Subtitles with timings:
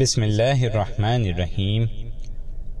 [0.00, 1.84] بسم اللہ الرحمن الرحیم۔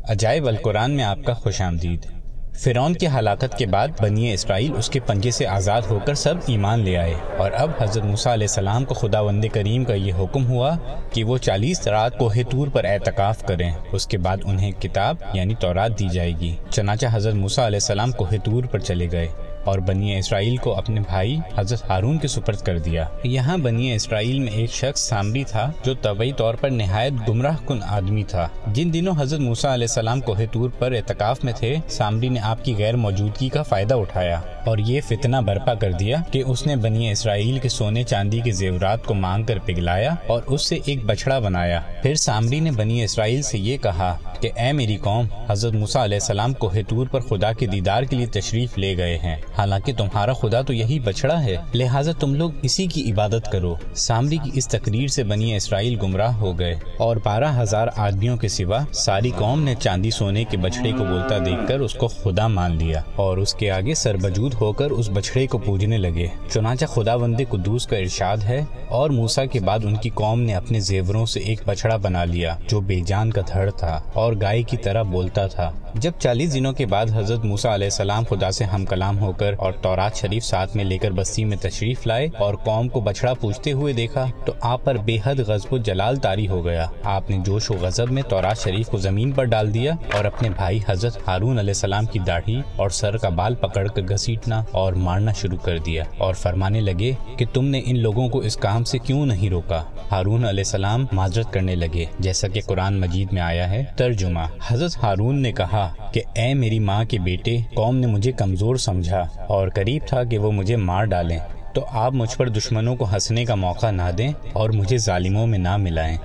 [0.08, 2.06] عجائب القرآن میں آپ کا خوش آمدید۔
[2.54, 6.34] فرعون کی ہلاکت کے بعد بنی اسرائیل اس کے پنجے سے آزاد ہو کر سب
[6.46, 10.12] ایمان لے آئے۔ اور اب حضرت موسیٰ علیہ السلام کو خدا وند کریم کا یہ
[10.18, 10.76] حکم ہوا
[11.12, 15.54] کہ وہ چالیس رات کوہ تور پر اعتکاف کریں۔ اس کے بعد انہیں کتاب یعنی
[15.54, 19.28] تورات دی جائے گی۔ چنانچہ حضرت موسیٰ علیہ السلام کوہ تور پر چلے گئے۔
[19.66, 24.38] اور بنی اسرائیل کو اپنے بھائی حضرت ہارون کے سپرد کر دیا۔ یہاں بنی اسرائیل
[24.38, 28.92] میں ایک شخص سامری تھا جو طبعی طور پر نہایت گمراہ کن آدمی تھا۔ جن
[28.92, 32.74] دنوں حضرت موسیٰ علیہ السلام کوہ تور پر اعتکاف میں تھے، سامری نے آپ کی
[32.78, 37.10] غیر موجودگی کا فائدہ اٹھایا اور یہ فتنہ برپا کر دیا کہ اس نے بنی
[37.10, 41.38] اسرائیل کے سونے چاندی کے زیورات کو مانگ کر پگلایا اور اس سے ایک بچڑا
[41.38, 46.02] بنایا۔ پھر سامری نے بنی اسرائیل سے یہ کہا کہ، اے میری قوم، حضرت موسیٰ
[46.02, 49.92] علیہ السلام کوہ تور پر خدا کے دیدار کے لیے تشریف لے گئے ہیں۔ حالانکہ
[49.92, 54.50] تمہارا خدا تو یہی بچڑا ہے، لہٰذا تم لوگ اسی کی عبادت کرو۔ سامری کی
[54.54, 59.30] اس تقریر سے بنی اسرائیل گمراہ ہو گئے اور بارہ ہزار آدمیوں کے سوا ساری
[59.36, 63.02] قوم نے چاندی سونے کے بچڑے کو بولتا دیکھ کر اس کو خدا مان لیا
[63.16, 67.40] اور اس کے آگے سربجود ہو کر اس بچڑے کو پوجنے لگے۔ چنانچہ خدا بند
[67.48, 71.40] قدوس کا ارشاد ہے اور موسا کے بعد ان کی قوم نے اپنے زیوروں سے
[71.40, 75.46] ایک بچڑا بنا لیا جو بے جان کا دھڑ تھا اور گائے کی طرح بولتا
[75.46, 79.32] تھا۔ جب چالیس دنوں کے بعد حضرت موسا علیہ السلام خدا سے ہم کلام ہو
[79.32, 83.00] کر اور تورات شریف ساتھ میں لے کر بستی میں تشریف لائے اور قوم کو
[83.00, 86.86] بچڑا پوچھتے ہوئے دیکھا تو آپ پر بے حد غزب و جلال تاری ہو گیا۔
[87.02, 90.50] آپ نے جوش و غضب میں تورات شریف کو زمین پر ڈال دیا اور اپنے
[90.50, 94.92] بھائی حضرت ہارون علیہ السلام کی داڑھی اور سر کا بال پکڑ کر گھسیٹنا اور
[94.92, 98.84] مارنا شروع کر دیا اور فرمانے لگے کہ تم نے ان لوگوں کو اس کام
[98.84, 103.42] سے کیوں نہیں روکا؟ ہارون علیہ السلام معذرت کرنے لگے۔ جیسا کہ قرآن مجید میں
[103.42, 108.06] آیا ہے، ترجمہ حضرت ہارون نے کہا کہ اے میری ماں کے بیٹے، قوم نے
[108.06, 111.38] مجھے کمزور سمجھا۔ اور قریب تھا کہ وہ مجھے مار ڈالیں۔
[111.74, 115.58] تو آپ مجھ پر دشمنوں کو ہنسنے کا موقع نہ دیں اور مجھے ظالموں میں
[115.58, 116.16] نہ ملائیں۔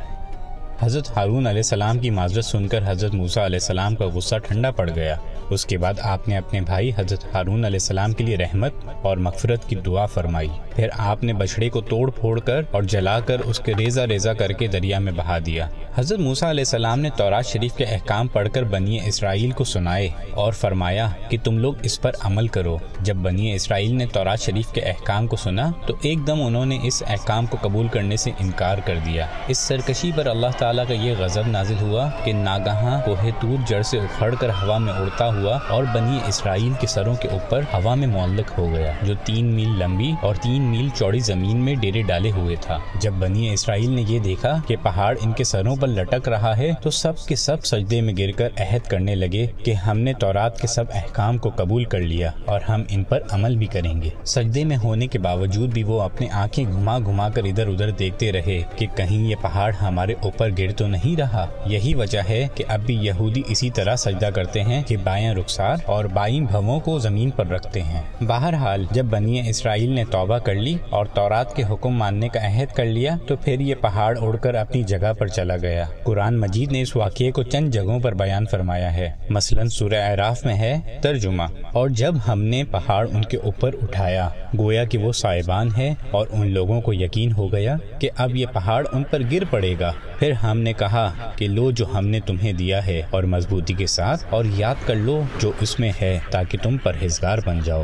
[0.83, 4.71] حضرت ہارون علیہ السلام کی معذرت سن کر حضرت موسیٰ علیہ السلام کا غصہ ٹھنڈا
[4.71, 5.15] پڑ گیا۔
[5.49, 9.17] اس کے بعد آپ نے اپنے بھائی حضرت ہارون علیہ السلام کے لیے رحمت اور
[9.17, 13.39] مغفرت کی دعا فرمائی۔ پھر آپ نے بچڑے کو توڑ پھوڑ کر اور جلا کر
[13.39, 17.09] اس کے ریزہ ریزہ کر کے دریا میں بہا دیا۔ حضرت موسیٰ علیہ السلام نے
[17.17, 21.73] تورات شریف کے احکام پڑھ کر بنی اسرائیل کو سنائے اور فرمایا کہ تم لوگ
[21.83, 25.94] اس پر عمل کرو۔ جب بنی اسرائیل نے تورات شریف کے احکام کو سنا تو
[26.01, 30.11] ایک دم انہوں نے اس احکام کو قبول کرنے سے انکار کر دیا۔ اس سرکشی
[30.16, 34.33] پر اللہ تعالیٰ کا یہ غضب نازل ہوا کہ ناگہاں کوہ تور جڑ سے اکھڑ
[34.35, 38.57] کر ہوا میں اڑتا ہوا اور بنی اسرائیل کے سروں کے اوپر ہوا میں معلق
[38.57, 42.55] ہو گیا، جو تین میل لمبی اور تین میل چوڑی زمین میں ڈیرے ڈالے ہوئے
[42.61, 46.57] تھا۔ جب بنی اسرائیل نے یہ دیکھا کہ پہاڑ ان کے سروں پر لٹک رہا
[46.57, 50.13] ہے، تو سب کے سب سجدے میں گر کر عہد کرنے لگے کہ ہم نے
[50.13, 54.01] تورات کے سب احکام کو قبول کر لیا اور ہم ان پر عمل بھی کریں
[54.01, 57.91] گے۔ سجدے میں ہونے کے باوجود بھی وہ اپنے آنکھیں گھما گھما کر ادھر ادھر
[57.91, 62.47] دیکھتے رہے کہ کہیں یہ پہاڑ ہمارے اوپر گر تو نہیں رہا۔ یہی وجہ ہے
[62.55, 66.79] کہ اب بھی یہودی اسی طرح سجدہ کرتے ہیں کہ بائیں رخسار اور بائیں بھووں
[66.79, 71.55] کو زمین پر رکھتے ہیں۔ بہرحال، جب بنی اسرائیل نے توبہ کر لی اور تورات
[71.55, 75.13] کے حکم ماننے کا عہد کر لیا، تو پھر یہ پہاڑ اڑ کر اپنی جگہ
[75.13, 79.09] پر چلا گیا۔ قرآن مجید نے اس واقعے کو چند جگہوں پر بیان فرمایا ہے۔
[79.29, 84.29] مثلا، سورہ اعراف میں ہے ترجمہ، اور جب ہم نے پہاڑ ان کے اوپر اٹھایا،
[84.57, 88.45] گویا کہ وہ صاحبان ہے اور ان لوگوں کو یقین ہو گیا کہ اب یہ
[88.53, 92.19] پہاڑ ان پر گر پڑے گا۔ پھر ہم نے کہا کہ لو جو ہم نے
[92.19, 96.19] تمہیں دیا ہے اور مضبوطی کے ساتھ اور یاد کر لو جو اس میں ہے
[96.31, 97.84] تاکہ تم پرہیزگار بن جاؤ۔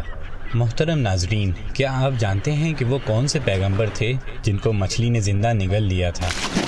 [0.53, 5.09] محترم ناظرین، کیا آپ جانتے ہیں کہ وہ کون سے پیغمبر تھے جن کو مچھلی
[5.09, 6.27] نے زندہ نگل لیا تھا؟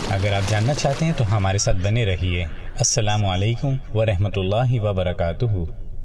[0.09, 2.43] اگر آپ جاننا چاہتے ہیں تو ہمارے ساتھ بنے رہیے۔
[2.75, 5.88] السلام علیکم ورحمۃ اللہ وبرکاتہ۔